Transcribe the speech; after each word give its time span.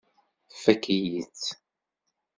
Tfakk-iyi-tt. 0.53 1.45